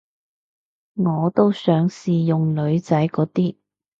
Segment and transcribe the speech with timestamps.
[0.95, 3.53] 我都想試用女仔嗰啲